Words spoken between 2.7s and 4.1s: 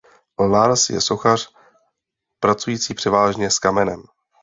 převážně s kamenem.